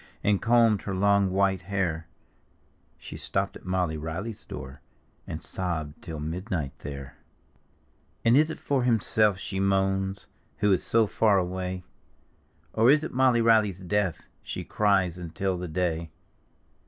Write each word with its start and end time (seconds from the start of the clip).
And 0.23 0.41
combed 0.41 0.81
her 0.81 0.95
long 0.95 1.29
white 1.29 1.61
hair. 1.61 2.07
She 2.97 3.17
stopped 3.17 3.55
at 3.55 3.65
Molly 3.67 3.97
Reilly's 3.97 4.43
door. 4.43 4.81
And 5.27 5.43
sobbed 5.43 6.01
till 6.01 6.17
midn^t 6.19 6.71
there. 6.79 7.13
D,gt,, 7.13 7.13
erihyGOOgle 7.13 7.29
i84 7.29 7.67
The 7.67 7.99
Haunted 7.99 8.07
Hour 8.09 8.19
And 8.31 8.37
is 8.37 8.49
it 8.49 8.57
for 8.59 8.83
himself 8.83 9.37
she 9.37 9.59
moans, 9.59 10.27
Who 10.57 10.73
is 10.73 10.83
so 10.83 11.05
far 11.05 11.37
away? 11.37 11.83
Or 12.73 12.89
is 12.89 13.03
it 13.03 13.13
Molly 13.13 13.41
Reilly's 13.41 13.79
death 13.81 14.25
She 14.41 14.63
cries 14.63 15.19
until 15.19 15.59
the 15.59 15.67
day? 15.67 16.09